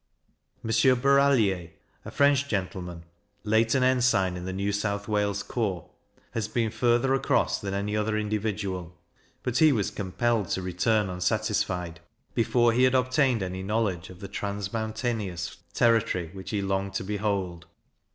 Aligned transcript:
M. 0.63 0.71
Barrallier, 0.71 1.73
a 2.05 2.09
French 2.09 2.47
gentleman, 2.47 3.03
late 3.43 3.75
an 3.75 3.83
engsign 3.83 4.35
in 4.35 4.45
the 4.45 4.51
New 4.51 4.71
South 4.71 5.07
Wales 5.07 5.43
corps, 5.43 5.91
has 6.31 6.47
been 6.47 6.71
further 6.71 7.13
across 7.13 7.61
than 7.61 7.75
any 7.75 7.95
other 7.95 8.17
individual; 8.17 8.97
but 9.43 9.59
he 9.59 9.71
was 9.71 9.91
compelled 9.91 10.47
to 10.49 10.63
return 10.63 11.07
unsatisfied, 11.07 11.99
before 12.33 12.73
he 12.73 12.81
had 12.81 12.95
obtained 12.95 13.43
any 13.43 13.61
knowledge 13.61 14.09
of 14.09 14.21
the 14.21 14.27
trans 14.27 14.73
mountaneous 14.73 15.57
territory 15.71 16.31
which 16.33 16.49
he 16.49 16.63
longed 16.63 16.95
to 16.95 17.03
behold. 17.03 17.67